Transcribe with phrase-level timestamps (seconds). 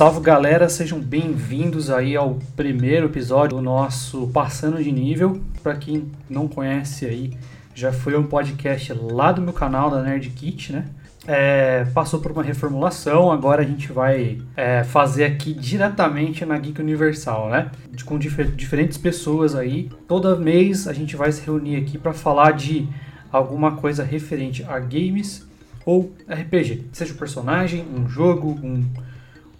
[0.00, 5.42] Salve galera, sejam bem-vindos aí ao primeiro episódio do nosso Passando de Nível.
[5.62, 7.36] Para quem não conhece aí,
[7.74, 10.86] já foi um podcast lá do meu canal da Nerd Kit, né?
[11.26, 16.80] É, passou por uma reformulação, agora a gente vai é, fazer aqui diretamente na Geek
[16.80, 17.70] Universal, né?
[18.06, 19.90] Com dif diferentes pessoas aí.
[20.08, 22.88] Todo mês a gente vai se reunir aqui para falar de
[23.30, 25.46] alguma coisa referente a games
[25.84, 26.86] ou RPG.
[26.90, 28.88] Seja um personagem, um jogo, um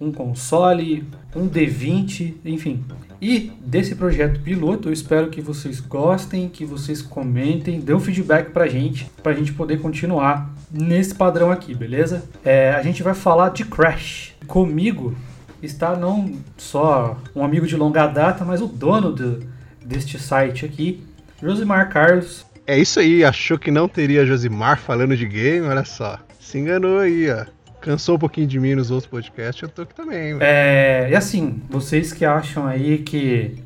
[0.00, 2.82] um console, um D20, enfim.
[3.20, 8.50] E desse projeto piloto, eu espero que vocês gostem, que vocês comentem, dêem um feedback
[8.50, 12.24] pra gente, pra gente poder continuar nesse padrão aqui, beleza?
[12.42, 14.34] É, a gente vai falar de Crash.
[14.46, 15.14] Comigo
[15.62, 19.46] está não só um amigo de longa data, mas o dono do,
[19.84, 21.04] deste site aqui,
[21.42, 22.46] Josimar Carlos.
[22.66, 25.66] É isso aí, achou que não teria Josimar falando de game?
[25.66, 29.68] Olha só, se enganou aí, ó cansou um pouquinho de mim nos outros podcasts, eu
[29.68, 30.36] tô aqui também.
[30.40, 33.56] É, e assim, vocês que acham aí que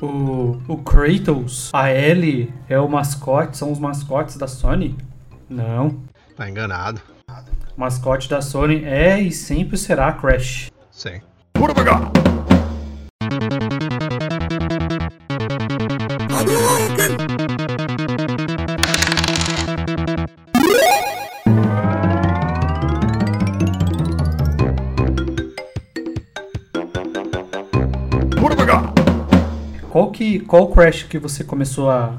[0.00, 4.96] o, o Kratos, a Ellie é o mascote, são os mascotes da Sony?
[5.48, 5.98] Não.
[6.36, 7.00] Tá enganado.
[7.76, 10.70] O mascote da Sony é e sempre será Crash.
[10.90, 11.20] Sim.
[11.56, 12.23] Bora pegar!
[30.54, 32.16] Qual Crash que você começou a,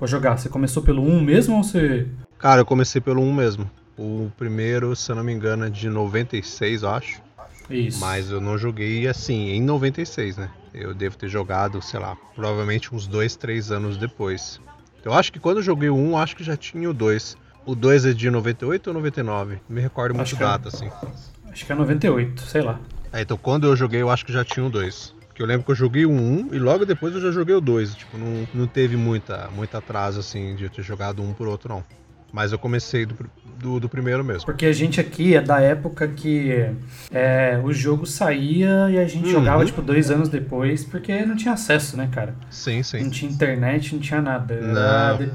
[0.00, 0.38] a jogar?
[0.38, 3.70] Você começou pelo 1 mesmo ou você Cara, eu comecei pelo 1 mesmo.
[3.98, 7.20] O primeiro, se eu não me engano, é de 96, eu acho.
[7.68, 8.00] Isso.
[8.00, 10.48] Mas eu não joguei assim em 96, né?
[10.72, 14.58] Eu devo ter jogado, sei lá, provavelmente uns 2, 3 anos depois.
[15.04, 17.36] Eu acho que quando eu joguei o 1, acho que já tinha o 2.
[17.66, 19.60] O 2 é de 98 ou 99?
[19.68, 20.90] Não me recordo muito acho data, é, assim.
[21.52, 22.80] Acho que é 98, sei lá.
[23.12, 25.13] É, então quando eu joguei, eu acho que já tinha o 2.
[25.34, 27.60] Porque eu lembro que eu joguei o 1 e logo depois eu já joguei o
[27.60, 27.96] 2.
[27.96, 31.68] Tipo, não, não teve muita, muita atraso assim de eu ter jogado um por outro,
[31.68, 31.82] não.
[32.32, 33.16] Mas eu comecei do,
[33.58, 34.46] do, do, primeiro mesmo.
[34.46, 36.70] Porque a gente aqui é da época que
[37.12, 39.32] é, o jogo saía e a gente uhum.
[39.32, 42.36] jogava, tipo, dois anos depois, porque não tinha acesso, né, cara?
[42.48, 43.02] Sim, sim.
[43.02, 44.54] Não tinha internet, não tinha nada.
[44.54, 45.18] Não.
[45.18, 45.32] De,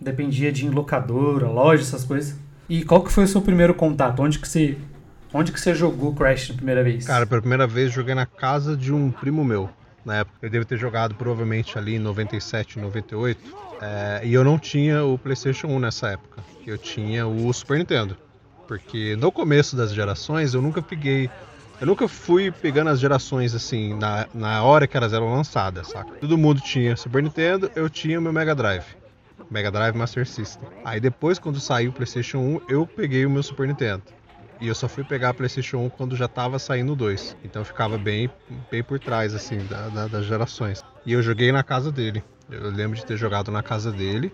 [0.00, 2.36] dependia de locadora, loja, essas coisas.
[2.68, 4.20] E qual que foi o seu primeiro contato?
[4.20, 4.76] Onde que você
[5.32, 7.06] Onde que você jogou Crash na primeira vez?
[7.06, 9.68] Cara, pela primeira vez joguei na casa de um primo meu.
[10.04, 13.54] Na época, eu devo ter jogado provavelmente ali em 97, 98.
[13.80, 16.42] É, e eu não tinha o PlayStation 1 nessa época.
[16.66, 18.16] Eu tinha o Super Nintendo.
[18.66, 21.30] Porque no começo das gerações eu nunca peguei.
[21.78, 26.12] Eu nunca fui pegando as gerações assim, na, na hora que elas eram lançadas, saca?
[26.20, 28.84] Todo mundo tinha Super Nintendo, eu tinha o meu Mega Drive.
[29.50, 30.68] Mega Drive Master System.
[30.84, 34.02] Aí depois, quando saiu o PlayStation 1, eu peguei o meu Super Nintendo.
[34.60, 37.36] E eu só fui pegar a PlayStation 1 quando já tava saindo o 2.
[37.44, 38.30] Então ficava bem,
[38.70, 40.82] bem por trás, assim, da, da, das gerações.
[41.06, 42.22] E eu joguei na casa dele.
[42.50, 44.32] Eu lembro de ter jogado na casa dele.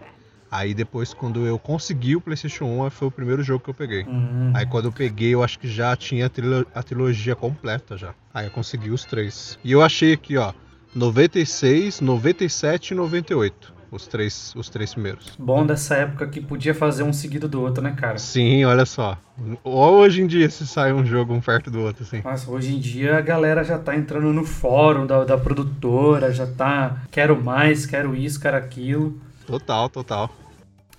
[0.51, 4.05] Aí depois, quando eu consegui o PlayStation 1, foi o primeiro jogo que eu peguei.
[4.05, 4.53] Uhum.
[4.55, 8.15] Aí quando eu peguei, eu acho que já tinha a, trilo a trilogia completa já.
[8.33, 9.59] Aí eu consegui os três.
[9.65, 10.53] E eu achei aqui, ó,
[10.95, 15.33] 96, 97 e 98 os três, os três primeiros.
[15.39, 18.19] Bom dessa época que podia fazer um seguido do outro, né, cara?
[18.19, 19.17] Sim, olha só.
[19.63, 22.21] Hoje em dia se sai um jogo um perto do outro, assim.
[22.23, 26.47] Nossa, hoje em dia a galera já tá entrando no fórum da, da produtora, já
[26.47, 27.03] tá.
[27.11, 29.19] Quero mais, quero isso, quero aquilo.
[29.47, 30.31] Total, total.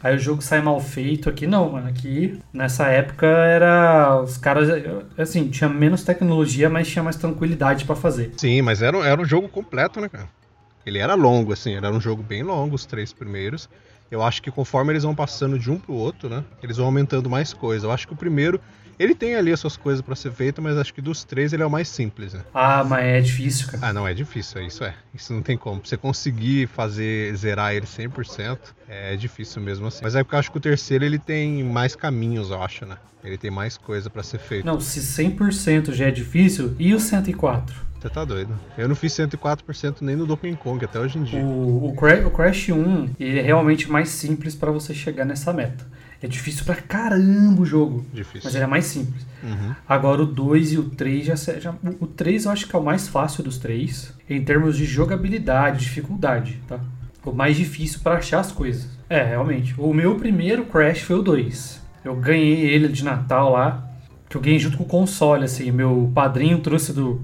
[0.01, 1.87] Aí o jogo sai mal feito aqui, não, mano.
[1.87, 4.21] Aqui, nessa época, era.
[4.21, 4.69] Os caras.
[5.17, 8.31] Assim, tinha menos tecnologia, mas tinha mais tranquilidade para fazer.
[8.37, 10.27] Sim, mas era, era um jogo completo, né, cara?
[10.85, 13.67] Ele era longo, assim, era um jogo bem longo, os três primeiros.
[14.11, 16.43] Eu acho que conforme eles vão passando de um pro outro, né?
[16.61, 17.87] Eles vão aumentando mais coisa.
[17.87, 18.61] Eu acho que o primeiro,
[18.99, 21.63] ele tem ali as suas coisas para ser feito, mas acho que dos três ele
[21.63, 22.41] é o mais simples, né?
[22.53, 23.87] Ah, mas é difícil, cara.
[23.87, 24.93] Ah, não, é difícil, isso é.
[25.11, 25.79] Isso não tem como.
[25.79, 30.01] Pra você conseguir fazer, zerar ele 100%, é difícil mesmo assim.
[30.03, 32.97] Mas é porque eu acho que o terceiro ele tem mais caminhos, eu acho, né?
[33.23, 34.63] Ele tem mais coisa para ser feito.
[34.63, 37.75] Não, se 100% já é difícil, e o 104?
[38.05, 38.53] Você tá doido.
[38.77, 41.39] Eu não fiz 104% nem no Donkey Kong até hoje em dia.
[41.39, 45.51] O, o, Crash, o Crash 1 ele é realmente mais simples para você chegar nessa
[45.51, 45.83] meta.
[46.21, 48.05] É difícil pra caramba o jogo.
[48.13, 48.41] Difícil.
[48.43, 49.25] Mas ele é mais simples.
[49.41, 49.73] Uhum.
[49.89, 51.73] Agora o 2 e o 3 já, já.
[51.99, 54.13] O 3 eu acho que é o mais fácil dos três.
[54.29, 56.79] Em termos de jogabilidade, dificuldade, tá?
[57.25, 58.87] O mais difícil para achar as coisas.
[59.09, 59.73] É, realmente.
[59.79, 61.81] O meu primeiro Crash foi o 2.
[62.03, 63.83] Eu ganhei ele de Natal lá.
[64.29, 65.71] Que eu ganhei junto com o console, assim.
[65.71, 67.21] Meu padrinho trouxe do,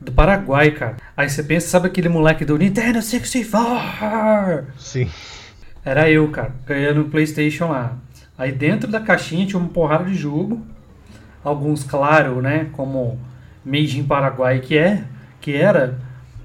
[0.00, 0.96] do Paraguai, cara.
[1.16, 4.66] Aí você pensa, sabe aquele moleque do Nintendo 64?
[4.78, 5.08] Sim.
[5.84, 7.96] Era eu, cara, ganhando o PlayStation lá.
[8.36, 10.64] Aí dentro da caixinha tinha uma porrada de jogo.
[11.42, 12.68] Alguns, claro, né?
[12.72, 13.18] Como
[13.64, 15.04] Made in Paraguai que é,
[15.40, 15.98] que era,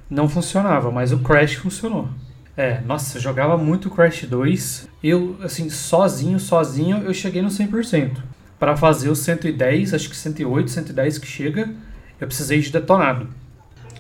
[0.10, 2.08] não funcionava, mas o Crash funcionou.
[2.56, 4.88] É, nossa, jogava muito Crash 2.
[5.04, 8.18] Eu, assim, sozinho, sozinho, eu cheguei no 100%.
[8.60, 11.70] Para fazer o 110, acho que 108, 110 que chega,
[12.20, 13.28] eu precisei de detonado.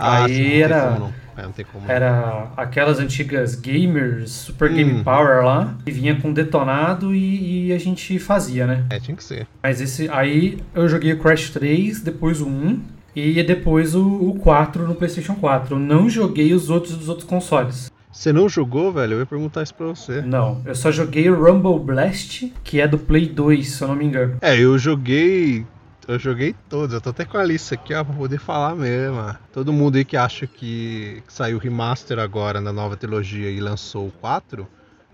[0.01, 1.13] Ah, Aí sim, não era- como não.
[1.37, 1.91] É, não como.
[1.91, 5.03] Era aquelas antigas gamers, Super Game Hum.
[5.03, 8.83] Power lá, que vinha com detonado e, e a gente fazia, né?
[8.89, 9.47] É, tinha que ser.
[9.63, 12.79] Mas esse aí eu joguei o Crash 3, depois o 1
[13.15, 15.75] e depois o, o 4 no PlayStation 4.
[15.75, 17.89] Eu não joguei os outros dos outros consoles.
[18.11, 19.13] Você não jogou, velho?
[19.13, 20.21] Eu ia perguntar isso pra você.
[20.21, 23.95] Não, eu só joguei o Rumble Blast, que é do Play 2, se eu não
[23.95, 24.35] me engano.
[24.41, 25.65] É, eu joguei.
[26.07, 26.93] Eu joguei todos.
[26.93, 29.35] Eu tô até com a lista aqui, ó, pra poder falar mesmo.
[29.53, 34.07] Todo mundo aí que acha que, que saiu remaster agora na nova trilogia e lançou
[34.07, 34.67] o 4,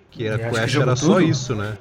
[0.10, 1.22] que E era que Crash jogou era só tudo?
[1.22, 1.78] isso, né?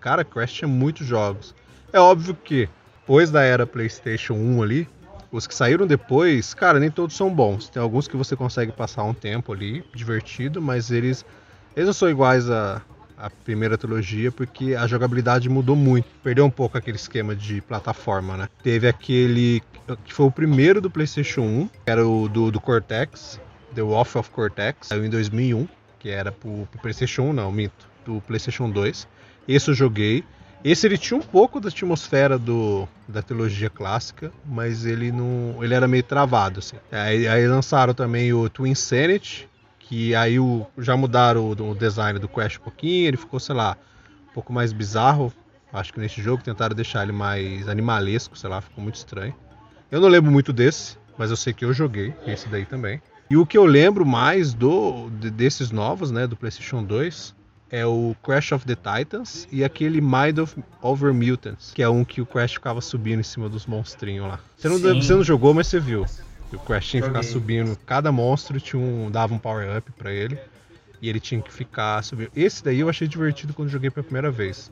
[0.00, 1.54] Cara, Crash tinha muitos jogos.
[1.92, 2.68] É óbvio que,
[3.00, 4.88] depois da era PlayStation 1 ali,
[5.32, 7.68] os que saíram depois, cara, nem todos são bons.
[7.68, 11.24] Tem alguns que você consegue passar um tempo ali, divertido, mas eles,
[11.74, 12.80] eles não são iguais a,
[13.16, 16.06] a primeira trilogia, porque a jogabilidade mudou muito.
[16.22, 18.48] Perdeu um pouco aquele esquema de plataforma, né?
[18.62, 19.62] Teve aquele
[20.04, 23.40] que foi o primeiro do PlayStation 1, que era o do, do Cortex,
[23.74, 25.68] The Wolf of Cortex, saiu em 2001,
[25.98, 29.06] que era pro, pro PlayStation 1, não, minto, do PlayStation 2.
[29.46, 30.24] Esse eu joguei.
[30.64, 35.74] Esse ele tinha um pouco da atmosfera do, da trilogia clássica, mas ele não, ele
[35.74, 36.76] era meio travado assim.
[36.90, 39.48] Aí, aí lançaram também o Twin Sanity,
[39.88, 43.54] que aí o, já mudaram o, o design do Crash um pouquinho, ele ficou, sei
[43.54, 43.76] lá,
[44.30, 45.32] um pouco mais bizarro.
[45.72, 49.34] Acho que nesse jogo tentaram deixar ele mais animalesco, sei lá, ficou muito estranho.
[49.90, 53.00] Eu não lembro muito desse, mas eu sei que eu joguei esse daí também.
[53.28, 57.34] E o que eu lembro mais do de- desses novos, né, do PlayStation 2,
[57.70, 62.04] é o Crash of the Titans e aquele Mind of Over Mutants, que é um
[62.04, 64.38] que o Crash ficava subindo em cima dos monstrinhos lá.
[64.56, 65.00] Você não, Sim.
[65.00, 66.06] você não jogou, mas você viu.
[66.56, 70.12] O Crash tinha que ficar subindo, cada monstro tinha um, dava um power up pra
[70.12, 70.38] ele
[71.00, 72.30] e ele tinha que ficar subindo.
[72.34, 74.70] Esse daí eu achei divertido quando joguei pela primeira vez.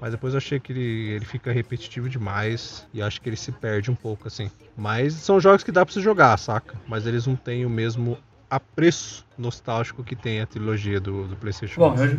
[0.00, 3.50] Mas depois eu achei que ele, ele fica repetitivo demais e acho que ele se
[3.50, 4.50] perde um pouco assim.
[4.76, 6.74] Mas são jogos que dá pra você jogar, saca?
[6.86, 8.18] Mas eles não têm o mesmo
[8.50, 11.80] apreço nostálgico que tem a trilogia do, do PlayStation.
[11.80, 12.04] Bom, 1.
[12.04, 12.18] eu,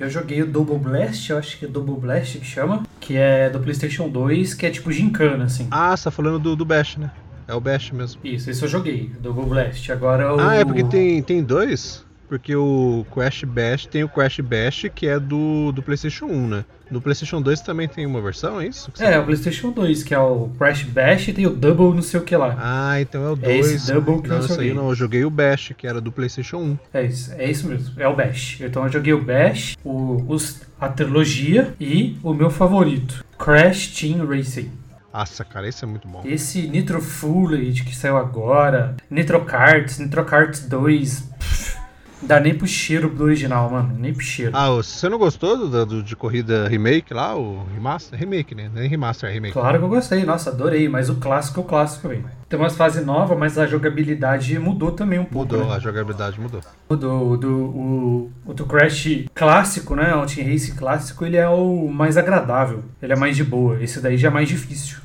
[0.00, 3.50] eu joguei o Double Blast, eu acho que é Double Blast que chama, que é
[3.50, 5.68] do PlayStation 2, que é tipo gincana, assim.
[5.70, 7.10] Ah, você tá falando do, do Bash, né?
[7.50, 8.20] É o Bash mesmo.
[8.22, 9.90] Isso, esse eu joguei, Double Blast.
[9.90, 10.38] Agora o.
[10.40, 12.04] Ah, é porque tem, tem dois?
[12.28, 16.64] Porque o Crash Bash tem o Crash Bash que é do, do PlayStation 1, né?
[16.88, 18.92] No PlayStation 2 também tem uma versão, é isso?
[19.00, 22.20] É, o PlayStation 2, que é o Crash Bash e tem o Double não sei
[22.20, 22.56] o que lá.
[22.56, 23.70] Ah, então é o É 2.
[23.72, 24.74] esse Double que não, eu isso aí joguei.
[24.74, 24.88] não.
[24.90, 26.78] Eu joguei o Bash, que era do PlayStation 1.
[26.94, 28.60] É isso, é isso mesmo, é o Bash.
[28.60, 34.24] Então eu joguei o Bash, o, os, a trilogia e o meu favorito, Crash Team
[34.24, 34.70] Racing.
[35.12, 36.22] Nossa, cara, esse é muito bom.
[36.24, 41.79] Esse Nitro Footage que saiu agora, Nitro Karts, Nitro Karts 2, pff,
[42.22, 44.52] dá nem pro cheiro do original, mano, nem pro cheiro.
[44.54, 47.36] Ah, você não gostou do, do- de corrida remake lá?
[47.36, 48.18] O remaster?
[48.18, 48.70] Remake, né?
[48.72, 49.52] Nem remaster, é remake.
[49.52, 52.24] Claro que eu gostei, nossa, adorei, mas o clássico é o clássico, velho.
[52.48, 55.38] Tem umas fases novas, mas a jogabilidade mudou também um pouco.
[55.54, 55.76] Mudou, né?
[55.76, 56.60] a jogabilidade mudou.
[56.88, 60.14] Do, o do, o, o do Crash clássico, né?
[60.16, 62.82] O Team Race clássico, ele é o mais agradável.
[63.00, 63.80] Ele é mais de boa.
[63.82, 64.98] Esse daí já é mais difícil.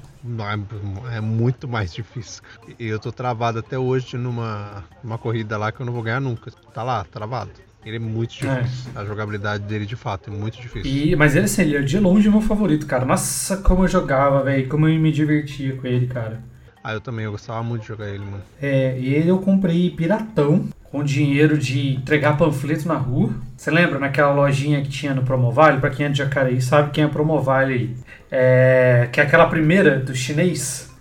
[1.12, 2.41] É- É muito mais difícil.
[2.79, 6.20] E eu tô travado até hoje numa, numa corrida lá que eu não vou ganhar
[6.20, 6.51] nunca.
[6.74, 7.51] Tá lá, travado.
[7.86, 8.91] Ele é muito difícil.
[8.96, 10.91] A jogabilidade dele, de fato, é muito difícil.
[10.91, 13.05] E, mas ele, assim, ele é de longe o meu favorito, cara.
[13.05, 14.67] Nossa, como eu jogava, velho.
[14.67, 16.41] Como eu me divertia com ele, cara.
[16.88, 18.44] Ah, eu também, eu gostava muito de jogar ele, mano.
[18.62, 23.32] É, e ele eu comprei piratão, com dinheiro de entregar panfleto na rua.
[23.58, 25.80] Você lembra naquela lojinha que tinha no Promovale?
[25.80, 27.96] Pra quem é de Jacareí sabe quem é Promovale aí.
[28.30, 30.94] É, que é aquela primeira do chinês.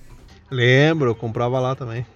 [0.51, 2.07] Lembro, eu comprava lá também.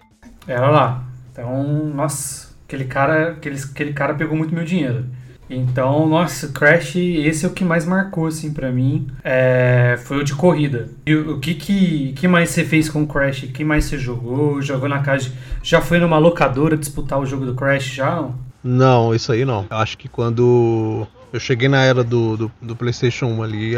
[0.47, 1.05] Era lá.
[1.31, 5.05] Então, nossa, aquele cara, aquele, aquele cara pegou muito meu dinheiro.
[5.51, 9.07] Então, nossa, Crash, esse é o que mais marcou, assim, pra mim.
[9.25, 10.89] É, foi o de corrida.
[11.07, 13.45] E o, que, que, que mais você fez com o Crash?
[13.45, 14.61] O que mais você jogou?
[14.61, 15.33] Jogou na casa?
[15.63, 18.29] Já foi numa locadora disputar o jogo do Crash já?
[18.63, 19.67] Não, isso aí não.
[19.71, 23.75] Acho que quando eu cheguei na era do, do, do PlayStation 1 ali,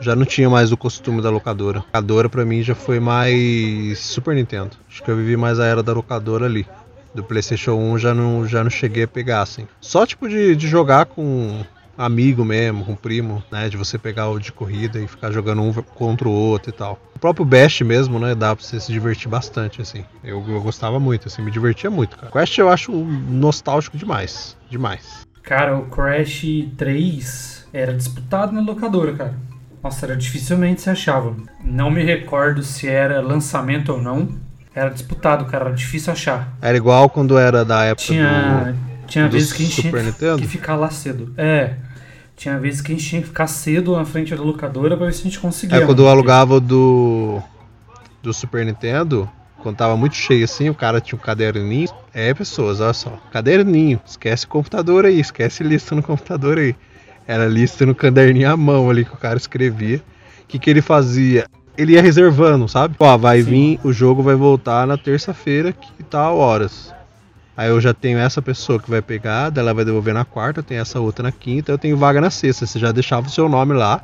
[0.00, 1.78] já não tinha mais o costume da locadora.
[1.78, 4.70] A locadora pra mim já foi mais Super Nintendo.
[4.88, 6.66] Acho que eu vivi mais a era da locadora ali.
[7.14, 9.66] Do PlayStation 1 já não, já não cheguei a pegar assim.
[9.80, 11.64] Só tipo de, de jogar com
[11.96, 13.68] amigo mesmo, com primo, né?
[13.68, 17.00] De você pegar o de corrida e ficar jogando um contra o outro e tal.
[17.14, 18.34] O próprio Bash mesmo, né?
[18.34, 20.04] Dá pra você se divertir bastante, assim.
[20.22, 22.32] Eu, eu gostava muito, assim, me divertia muito, cara.
[22.32, 24.56] Quest eu acho nostálgico demais.
[24.68, 25.24] Demais.
[25.42, 26.44] Cara, o Crash
[26.76, 29.34] 3 era disputado na locadora, cara.
[29.82, 31.36] Nossa, era dificilmente se achava.
[31.62, 34.28] Não me recordo se era lançamento ou não,
[34.74, 36.52] Era disputado, cara, era difícil achar.
[36.60, 39.06] Era igual quando era da época Tinha, do.
[39.06, 40.38] tinha vezes que a gente Super tinha Nintendo?
[40.38, 41.32] que ficar lá cedo.
[41.36, 41.74] É.
[42.36, 45.12] Tinha vezes que a gente tinha que ficar cedo na frente da locadora pra ver
[45.12, 45.78] se a gente conseguia.
[45.78, 47.40] É quando eu alugava do.
[48.20, 49.30] Do Super Nintendo,
[49.62, 51.88] quando tava muito cheio assim, o cara tinha um caderninho.
[52.12, 53.18] É, pessoas, olha só.
[53.30, 54.00] Caderninho.
[54.04, 56.74] Esquece o computador aí, esquece lista no computador aí.
[57.28, 60.02] Era lista no caderninho à mão ali que o cara escrevia.
[60.42, 61.46] O que, que ele fazia?
[61.76, 62.94] Ele ia reservando, sabe?
[62.98, 63.50] Ó, vai Sim.
[63.50, 66.94] vir, o jogo vai voltar na terça-feira, que tal horas.
[67.56, 70.62] Aí eu já tenho essa pessoa que vai pegar, daí ela vai devolver na quarta,
[70.62, 72.66] tem essa outra na quinta, eu tenho vaga na sexta.
[72.66, 74.02] Você já deixava o seu nome lá,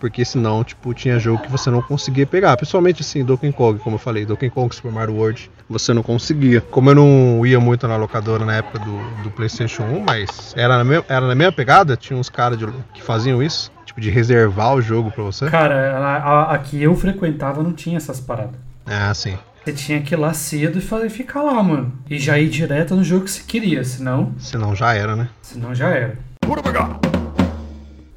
[0.00, 2.56] porque senão, tipo, tinha jogo que você não conseguia pegar.
[2.56, 6.62] Principalmente assim, Donkey Kong, como eu falei, Donkey Kong Super Mario World, você não conseguia.
[6.62, 10.78] Como eu não ia muito na locadora na época do, do PlayStation 1, mas era
[10.78, 12.58] na, mesma, era na mesma pegada, tinha uns caras
[12.94, 15.48] que faziam isso, tipo, de reservar o jogo pra você.
[15.50, 18.54] Cara, a, a, a que eu frequentava não tinha essas paradas.
[18.86, 19.36] Ah, sim.
[19.62, 21.92] Você tinha que ir lá cedo e fazer, ficar lá, mano.
[22.08, 25.28] E já ir direto no jogo que você queria, senão, Senão já era, né?
[25.42, 26.18] senão já era.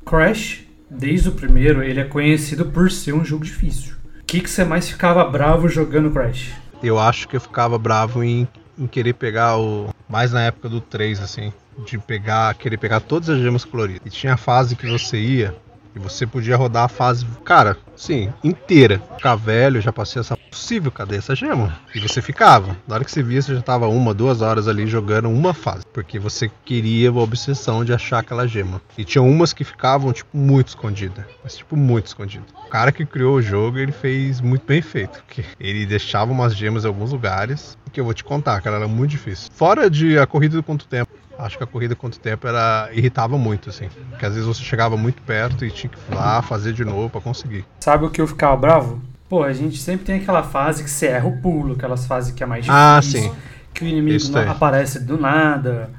[0.06, 0.62] Crash,
[0.98, 3.94] desde o primeiro, ele é conhecido por ser um jogo difícil.
[4.22, 6.52] O que, que você mais ficava bravo jogando Crash?
[6.82, 8.48] Eu acho que eu ficava bravo em,
[8.78, 9.90] em querer pegar o.
[10.10, 11.54] Mais na época do 3, assim.
[11.86, 12.54] De pegar.
[12.56, 14.02] Querer pegar todas as gemas coloridas.
[14.06, 15.56] E tinha a fase que você ia.
[15.96, 19.02] E você podia rodar a fase, cara, sim, inteira.
[19.16, 20.36] Ficar velho, já passei essa.
[20.36, 21.74] Possível, cadê essa gema?
[21.96, 22.76] E você ficava.
[22.88, 25.84] Na hora que você via, você já tava uma, duas horas ali jogando uma fase.
[25.92, 28.82] Porque você queria a obsessão de achar aquela gema.
[28.98, 31.26] E tinha umas que ficavam, tipo, muito escondidas.
[31.44, 32.48] Mas, tipo, muito escondidas.
[32.66, 35.24] O cara que criou o jogo, ele fez muito bem feito.
[35.26, 37.78] Porque ele deixava umas gemas em alguns lugares.
[37.92, 39.52] Que eu vou te contar, cara, era muito difícil.
[39.54, 41.12] Fora de a corrida do quanto tempo.
[41.38, 43.90] Acho que a corrida quanto tempo era irritava muito, assim.
[44.10, 47.10] Porque às vezes você chegava muito perto e tinha que ir lá fazer de novo
[47.10, 47.66] pra conseguir.
[47.80, 49.02] Sabe o que eu ficava bravo?
[49.28, 52.44] Pô, a gente sempre tem aquela fase que você erra o pulo, aquelas fases que
[52.44, 52.84] é mais difícil.
[52.84, 53.34] Ah, sim.
[53.74, 55.90] Que o inimigo não aparece do nada.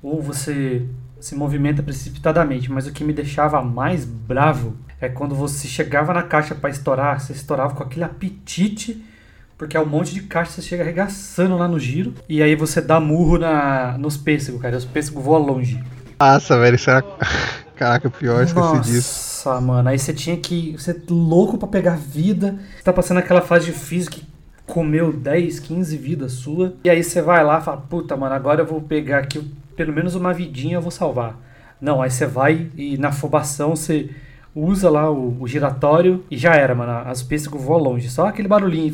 [0.00, 0.86] Ou você
[1.18, 2.70] se movimenta precipitadamente.
[2.70, 7.20] Mas o que me deixava mais bravo é quando você chegava na caixa pra estourar,
[7.20, 9.04] você estourava com aquele apetite.
[9.56, 12.14] Porque é um monte de caixa, você chega arregaçando lá no giro.
[12.28, 14.74] E aí você dá murro na, nos pêssegos, cara.
[14.74, 15.82] e Os pêssegos voam longe.
[16.18, 17.02] Nossa, velho, isso era.
[17.74, 19.48] Caraca, pior, esqueci disso.
[19.48, 20.72] Nossa, mano, aí você tinha que.
[20.78, 22.58] Você é louco pra pegar vida.
[22.76, 24.24] Você tá passando aquela fase difícil que
[24.66, 26.74] comeu 10, 15 vidas sua.
[26.84, 29.42] E aí você vai lá e fala, puta, mano, agora eu vou pegar aqui
[29.76, 31.38] pelo menos uma vidinha eu vou salvar.
[31.80, 34.10] Não, aí você vai e na afobação você
[34.56, 37.08] usa lá o, o giratório e já era, mano.
[37.08, 38.08] As pêssegos voam longe.
[38.08, 38.90] Só aquele barulhinho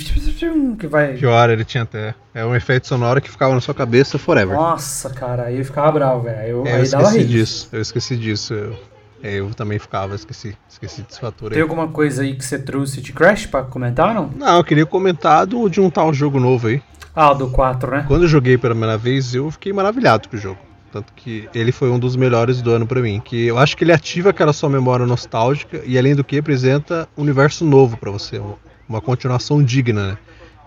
[0.77, 1.15] que vai.
[1.15, 2.15] Pior, ele tinha até.
[2.35, 4.57] É um efeito sonoro que ficava na sua cabeça forever.
[4.57, 6.49] Nossa, cara, aí eu ficava bravo, velho.
[6.49, 7.69] Eu, É, eu esqueci disso.
[7.73, 8.55] Eu esqueci disso.
[8.55, 8.77] Eu,
[9.23, 10.57] é, eu também ficava, esqueci.
[10.69, 11.55] Esqueci desse fator aí.
[11.55, 14.31] Tem alguma coisa aí que você trouxe de Crash pra comentar, não?
[14.35, 16.83] Não, eu queria comentar do, de um tal jogo novo aí.
[17.15, 18.05] Ah, do 4, né?
[18.09, 20.59] Quando eu joguei pela primeira vez, eu fiquei maravilhado com o jogo.
[20.93, 23.21] Tanto que ele foi um dos melhores do ano pra mim.
[23.25, 27.09] Que eu acho que ele ativa aquela sua memória nostálgica e além do que apresenta
[27.17, 28.55] um universo novo pra você, um-
[28.89, 30.19] uma continuação digna, né?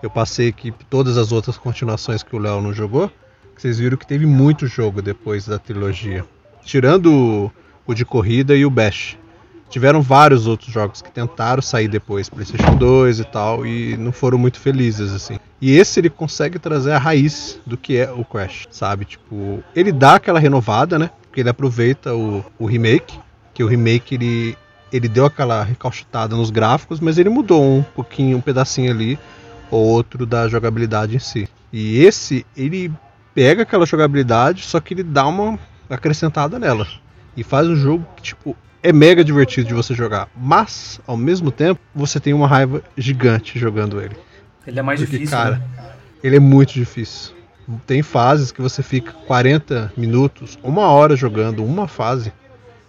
[0.02, 3.08] Eu passei aqui todas as outras continuações que o Léo não jogou,
[3.54, 6.24] que vocês viram que teve muito jogo depois da trilogia.
[6.64, 7.52] Tirando o,
[7.86, 9.16] o de corrida e o Bash.
[9.68, 14.38] Tiveram vários outros jogos que tentaram sair depois, PlayStation 2 e tal, e não foram
[14.38, 15.38] muito felizes assim.
[15.60, 19.04] E esse ele consegue trazer a raiz do que é o Crash, sabe?
[19.04, 21.10] Tipo, ele dá aquela renovada, né?
[21.22, 23.18] Porque ele aproveita o, o remake,
[23.52, 24.56] que o remake ele,
[24.92, 29.18] ele deu aquela recalchutada nos gráficos, mas ele mudou um pouquinho, um pedacinho ali
[29.70, 31.48] ou outro da jogabilidade em si.
[31.72, 32.92] E esse, ele
[33.34, 35.58] pega aquela jogabilidade, só que ele dá uma
[35.90, 36.86] acrescentada nela.
[37.36, 40.28] E faz um jogo que, tipo, é mega divertido de você jogar.
[40.36, 44.16] Mas, ao mesmo tempo, você tem uma raiva gigante jogando ele.
[44.64, 45.36] Ele é mais Porque, difícil.
[45.36, 45.90] cara, né?
[46.22, 47.34] ele é muito difícil.
[47.84, 52.32] Tem fases que você fica 40 minutos, uma hora jogando uma fase.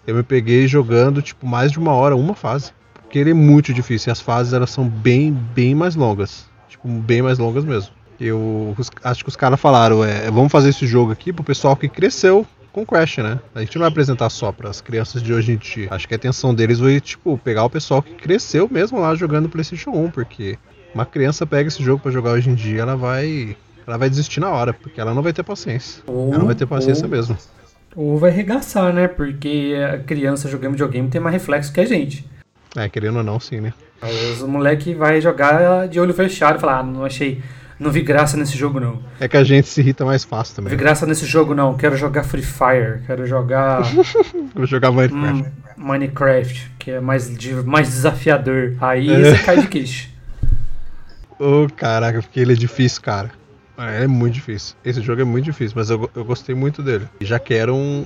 [0.06, 2.72] Eu me peguei jogando, tipo, mais de uma hora, uma fase.
[3.02, 4.10] Porque ele é muito difícil.
[4.10, 6.46] E as fases, elas são bem, bem mais longas.
[6.70, 7.92] Tipo, bem mais longas mesmo.
[8.20, 11.90] Eu acho que os caras falaram, é, vamos fazer esse jogo aqui pro pessoal que
[11.90, 12.46] cresceu
[12.78, 13.40] com Crash, né?
[13.56, 15.88] A gente não vai apresentar só para as crianças de hoje em dia.
[15.90, 19.50] Acho que a intenção deles foi, tipo, pegar o pessoal que cresceu mesmo lá jogando
[19.50, 20.60] PlayStation 1, porque
[20.94, 23.58] uma criança pega esse jogo pra jogar hoje em dia, ela vai
[23.88, 26.04] ela vai desistir na hora, porque ela não vai ter paciência.
[26.06, 27.38] Ou, Ela não vai ter paciência ou- mesmo.
[27.96, 29.08] Ou vai arregaçar, né?
[29.08, 32.24] Porque a criança jogando videogame tem mais reflexo que a gente.
[32.76, 33.74] É, querendo ou não, sim, né?
[34.04, 37.42] Os moleque vai jogar de olho fechado e falar, ah, não achei.
[37.80, 39.00] Não vi graça nesse jogo, não.
[39.20, 40.86] É que a gente se irrita mais fácil Não vi também.
[40.86, 41.78] graça nesse jogo, não.
[41.78, 43.02] Quero jogar Free Fire.
[43.06, 43.82] Quero jogar
[44.56, 45.44] Vou jogar Minecraft.
[45.44, 47.30] hum, Minecraft, que é mais,
[47.66, 48.74] mais desafiador.
[48.82, 49.36] Aí É.
[49.36, 50.10] você cai de queixo.
[51.40, 53.30] Ô, oh, caraca, porque ele é difícil, cara.
[53.78, 54.76] É, é muito difícil.
[54.84, 57.08] Esse jogo é muito difícil, mas eu, eu gostei muito dele.
[57.22, 58.06] E já quero um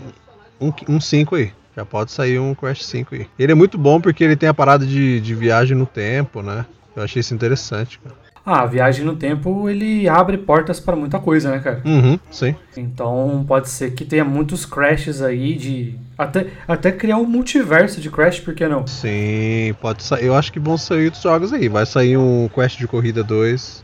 [0.59, 1.53] 5 um, um cinco aí.
[1.75, 3.27] Já pode sair um Crash 5 aí.
[3.39, 6.65] Ele é muito bom porque ele tem a parada de, de viagem no tempo, né?
[6.93, 8.15] Eu achei isso interessante, cara.
[8.45, 11.81] Ah, a viagem no tempo ele abre portas para muita coisa, né, cara?
[11.85, 12.55] Uhum, sim.
[12.75, 15.95] Então pode ser que tenha muitos crashes aí de.
[16.17, 18.85] Até, até criar um multiverso de Crash, por que não?
[18.87, 20.25] Sim, pode sair.
[20.25, 21.67] Eu acho que vão sair outros jogos aí.
[21.67, 23.83] Vai sair um Crash de Corrida 2.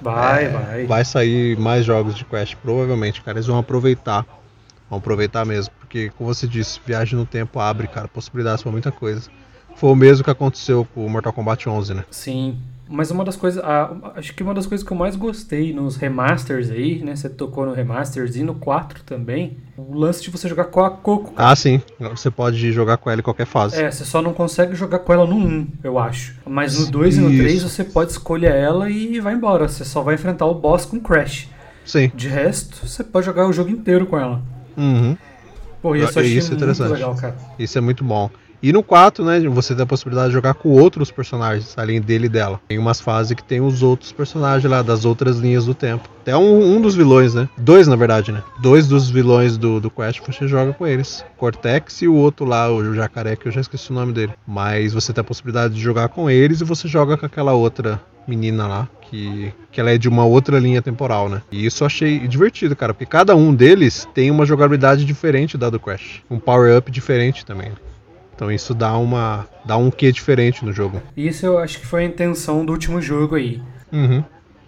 [0.00, 0.86] Vai, é, vai.
[0.86, 3.38] Vai sair mais jogos de Crash, provavelmente, cara.
[3.38, 4.26] Eles vão aproveitar.
[4.88, 5.72] Vão aproveitar mesmo.
[5.78, 9.30] Porque, como você disse, viagem no tempo abre, cara, possibilidades para muita coisa.
[9.74, 12.04] Foi o mesmo que aconteceu com o Mortal Kombat 11, né?
[12.10, 12.58] Sim.
[12.88, 13.62] Mas uma das coisas,
[14.14, 17.16] acho que uma das coisas que eu mais gostei nos remasters aí, né?
[17.16, 20.90] Você tocou no remasters e no 4 também, o lance de você jogar com a
[20.90, 21.32] Coco.
[21.36, 21.82] Ah, sim.
[21.98, 23.82] Você pode jogar com ela em qualquer fase.
[23.82, 26.36] É, você só não consegue jogar com ela no 1, eu acho.
[26.46, 29.68] Mas no 2 e no 3 você pode escolher ela e vai embora.
[29.68, 31.48] Você só vai enfrentar o boss com Crash.
[31.84, 32.10] Sim.
[32.14, 34.42] De resto, você pode jogar o jogo inteiro com ela.
[34.76, 35.16] Uhum.
[35.82, 37.36] Pô, isso isso é muito legal, cara.
[37.58, 38.30] Isso é muito bom.
[38.66, 42.26] E no 4, né, você tem a possibilidade de jogar com outros personagens, além dele
[42.26, 42.60] e dela.
[42.66, 46.08] Tem umas fases que tem os outros personagens lá, das outras linhas do tempo.
[46.22, 47.48] Até um, um dos vilões, né?
[47.56, 48.42] Dois, na verdade, né?
[48.60, 51.24] Dois dos vilões do, do Quest você joga com eles.
[51.36, 54.32] Cortex e o outro lá, o jacaré, que eu já esqueci o nome dele.
[54.44, 58.00] Mas você tem a possibilidade de jogar com eles e você joga com aquela outra
[58.26, 61.40] menina lá, que, que ela é de uma outra linha temporal, né?
[61.52, 65.70] E isso eu achei divertido, cara, porque cada um deles tem uma jogabilidade diferente da
[65.70, 66.22] do Crash.
[66.28, 67.70] Um power-up diferente também.
[68.36, 71.02] Então isso dá uma dá um quê diferente no jogo.
[71.16, 73.62] Isso eu acho que foi a intenção do último jogo aí.
[73.90, 74.22] Uhum.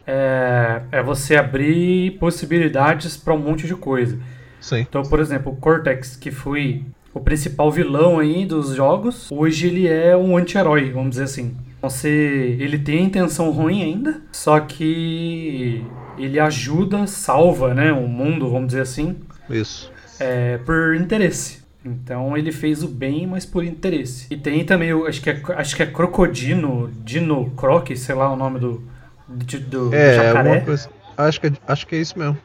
[0.07, 4.18] É, é você abrir possibilidades para um monte de coisa.
[4.59, 4.87] Sim.
[4.88, 9.87] Então, por exemplo, o Cortex, que foi o principal vilão aí dos jogos, hoje ele
[9.87, 11.54] é um anti-herói, vamos dizer assim.
[11.83, 15.85] Você, ele tem a intenção ruim ainda, só que
[16.18, 19.16] ele ajuda, salva, né, o mundo, vamos dizer assim.
[19.48, 19.92] Isso.
[20.18, 21.57] É, por interesse.
[21.84, 24.26] Então ele fez o bem, mas por interesse.
[24.30, 28.36] E tem também, acho que é, acho que é Crocodino, Dino Croc, sei lá o
[28.36, 28.82] nome do,
[29.28, 30.60] do, do é, jacaré.
[30.60, 32.36] Coisa, acho, que é, acho que é isso mesmo.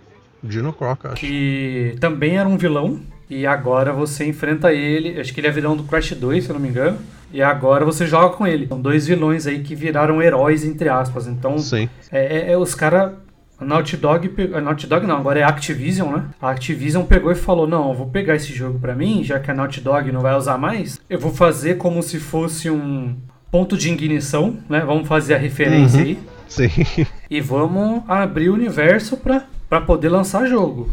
[0.44, 1.16] Dino Croc, acho.
[1.16, 3.00] Que também era um vilão.
[3.30, 5.20] E agora você enfrenta ele.
[5.20, 7.00] Acho que ele é vilão do Crash 2, se eu não me engano.
[7.32, 8.68] E agora você joga com ele.
[8.68, 11.26] São dois vilões aí que viraram heróis, entre aspas.
[11.26, 11.90] Então, Sim.
[12.12, 13.14] É, é, é os caras
[13.64, 16.26] a Naughty Dog, a Naughty Dog não, agora é Activision, né?
[16.42, 19.50] A Activision pegou e falou: "Não, eu vou pegar esse jogo para mim, já que
[19.50, 21.00] a Naughty Dog não vai usar mais.
[21.10, 23.16] Eu vou fazer como se fosse um
[23.50, 24.82] ponto de ignição, né?
[24.82, 26.06] Vamos fazer a referência uhum.
[26.06, 26.20] aí.
[26.48, 26.70] Sim.
[27.30, 30.88] E vamos abrir o universo para para poder lançar jogo.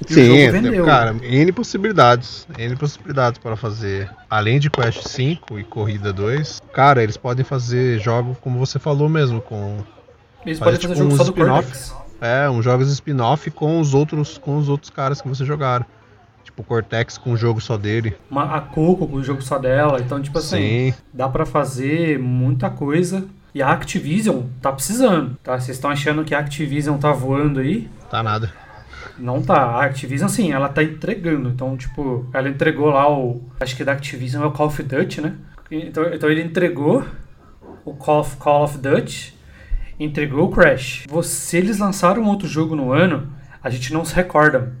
[0.00, 0.84] E Sim, vendeu.
[0.84, 2.48] cara, N possibilidades.
[2.58, 4.10] N possibilidades para fazer.
[4.28, 9.08] Além de Quest 5 e Corrida 2, cara, eles podem fazer jogo, como você falou
[9.08, 9.78] mesmo, com.
[10.44, 11.94] Eles podem fazer tipo jogo só do Cortex.
[12.20, 15.84] É, uns jogos spin-off com os outros com os outros caras que você jogaram.
[16.44, 18.16] Tipo o Cortex com um jogo só dele.
[18.30, 20.00] Uma, a Coco com o jogo só dela.
[20.00, 20.94] Então, tipo assim, Sim.
[21.12, 23.26] dá para fazer muita coisa.
[23.54, 25.58] E a Activision tá precisando, tá?
[25.58, 27.88] Vocês estão achando que a Activision tá voando aí?
[28.10, 28.52] Tá nada.
[29.16, 29.54] Não tá.
[29.54, 31.50] A Activision, sim, ela tá entregando.
[31.50, 33.42] Então, tipo, ela entregou lá o.
[33.60, 35.34] Acho que da Activision é o Call of Duty, né?
[35.70, 37.04] Então, então ele entregou
[37.84, 39.33] o Call of, Call of Duty
[39.98, 41.04] entregou o Crash.
[41.22, 43.28] Se eles lançaram outro jogo no ano,
[43.62, 44.72] a gente não se recorda.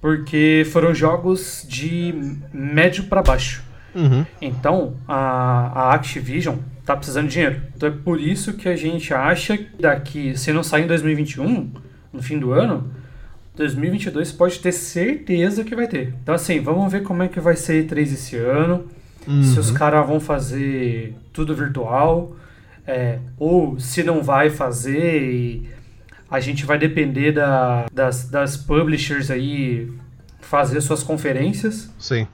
[0.00, 2.14] Porque foram jogos de
[2.52, 3.62] médio para baixo.
[3.94, 4.24] Uhum.
[4.40, 6.56] Então, a, a Activision
[6.90, 7.62] tá precisando de dinheiro.
[7.76, 11.70] Então é por isso que a gente acha que daqui, se não sair em 2021,
[12.12, 12.90] no fim do ano,
[13.56, 16.14] 2022 pode ter certeza que vai ter.
[16.22, 18.86] Então assim, vamos ver como é que vai ser E3 esse ano.
[19.26, 19.42] Uhum.
[19.42, 22.34] Se os caras vão fazer tudo virtual
[22.90, 25.70] é, ou se não vai fazer e
[26.28, 29.90] a gente vai depender da, das, das publishers aí
[30.40, 31.88] fazer suas conferências.
[31.98, 32.26] Sim,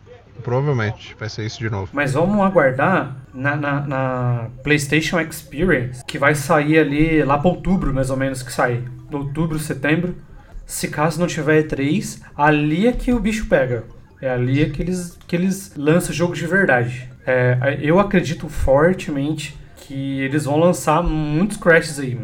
[0.42, 1.90] provavelmente vai ser isso de novo.
[1.92, 7.92] Mas vamos aguardar na, na, na PlayStation Experience, que vai sair ali lá para outubro,
[7.92, 8.83] mais ou menos, que sai.
[9.12, 10.16] Outubro, setembro.
[10.64, 13.85] Se caso não tiver E3, ali é que o bicho pega.
[14.21, 17.09] É ali é que eles, que eles lançam jogos de verdade.
[17.27, 22.18] É, eu acredito fortemente que eles vão lançar muitos crashes aí.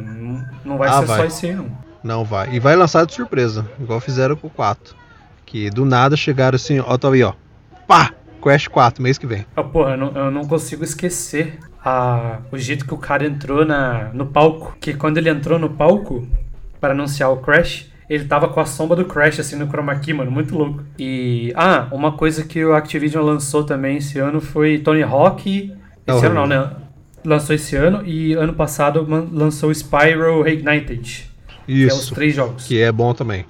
[0.64, 1.18] Não vai ah, ser vai.
[1.18, 1.70] só esse aí, não.
[2.02, 2.54] Não vai.
[2.54, 4.96] E vai lançar de surpresa, igual fizeram com o 4.
[5.46, 7.34] Que do nada chegaram assim, ó, tá aí, ó.
[7.86, 8.12] Pá!
[8.42, 9.46] Crash 4, mês que vem.
[9.56, 13.64] Oh, porra, eu não, eu não consigo esquecer a, o jeito que o cara entrou
[13.64, 14.76] na, no palco.
[14.80, 16.26] Que quando ele entrou no palco
[16.80, 20.12] para anunciar o Crash, ele tava com a sombra do Crash assim no chroma key,
[20.12, 20.82] mano, muito louco.
[20.98, 25.72] E ah, uma coisa que o Activision lançou também esse ano foi Tony Hawk.
[26.04, 26.81] Esse ano não, né?
[27.24, 31.30] Lançou esse ano e ano passado lançou Spyro Reignited.
[31.66, 31.86] Isso.
[31.86, 32.66] Que é os três jogos.
[32.66, 33.44] Que é bom também.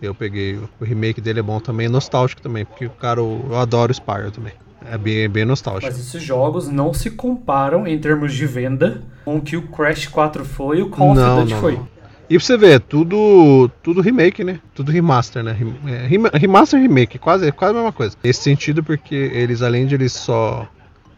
[0.00, 3.92] Eu peguei o remake dele é bom também, nostálgico também, porque o cara eu adoro
[3.92, 4.52] Spyro também.
[4.90, 5.86] É bem, bem nostálgico.
[5.86, 10.08] Mas esses jogos não se comparam em termos de venda com o que o Crash
[10.08, 11.72] 4 foi e o Call of Duty foi.
[11.74, 11.92] Não.
[12.28, 14.58] E pra você ver, tudo, tudo remake, né?
[14.74, 15.56] Tudo remaster, né?
[15.86, 18.16] É, remaster e remake, quase, quase a mesma coisa.
[18.24, 20.66] Nesse sentido, porque eles, além de eles só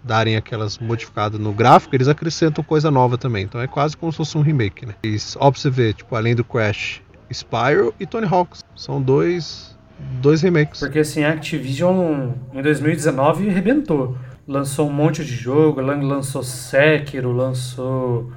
[0.04, 3.44] darem aquelas modificadas no gráfico, eles acrescentam coisa nova também.
[3.44, 4.94] Então é quase como se fosse um remake, né?
[5.02, 8.58] E, ó, pra você ver, tipo, além do Crash Spyro e Tony Hawk.
[8.76, 9.76] São dois,
[10.20, 10.80] dois remakes.
[10.80, 14.16] Porque assim, a Activision em 2019 arrebentou.
[14.46, 18.30] Lançou um monte de jogo, lançou Sekiro, lançou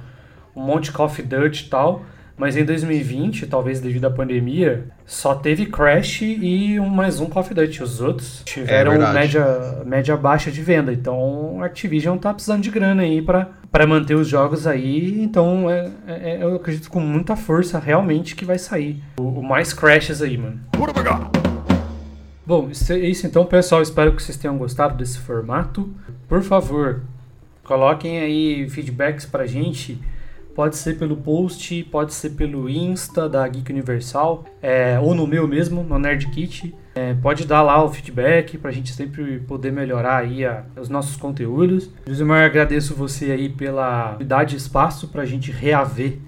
[0.56, 2.02] um monte de Call of Duty e tal.
[2.38, 7.42] Mas em 2020, talvez devido à pandemia, só teve Crash e um, mais um Call
[7.42, 7.82] of Duty.
[7.82, 10.92] Os outros tiveram é média, média baixa de venda.
[10.92, 15.20] Então a Activision tá precisando de grana aí para manter os jogos aí.
[15.20, 19.42] Então é, é, é, eu acredito com muita força realmente que vai sair o, o
[19.42, 20.60] mais Crashes aí, mano.
[22.46, 23.82] Bom, isso, isso então, pessoal.
[23.82, 25.92] Espero que vocês tenham gostado desse formato.
[26.28, 27.02] Por favor,
[27.64, 29.98] coloquem aí feedbacks pra gente
[30.58, 35.46] Pode ser pelo post, pode ser pelo Insta da Geek Universal, é, ou no meu
[35.46, 36.74] mesmo, no Nerd Kit.
[36.96, 40.88] É, pode dar lá o feedback para a gente sempre poder melhorar aí a, os
[40.88, 41.88] nossos conteúdos.
[42.08, 46.18] Josimar, agradeço você aí pela idade e espaço para a gente reaver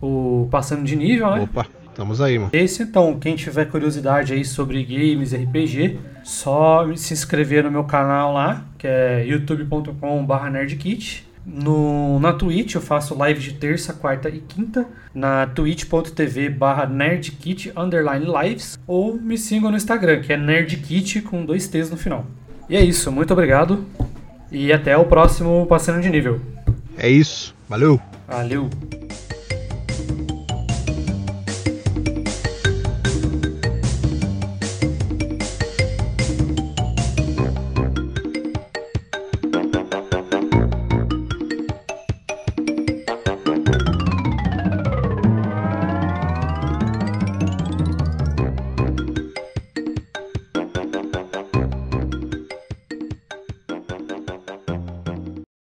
[0.00, 1.40] o Passando de Nível, né?
[1.40, 2.50] Opa, estamos aí, mano.
[2.52, 7.82] Esse então, quem tiver curiosidade aí sobre games e RPG, só se inscrever no meu
[7.82, 14.40] canal lá, que é youtube.com/nerdkit no, na Twitch eu faço live de terça, quarta e
[14.40, 21.20] quinta na twitch.tv barra nerdkit underline lives ou me sigam no Instagram, que é nerdkit
[21.22, 22.26] com dois T's no final.
[22.68, 23.84] E é isso, muito obrigado
[24.50, 26.40] e até o próximo Passando de Nível.
[26.96, 28.00] É isso, valeu!
[28.26, 28.70] Valeu!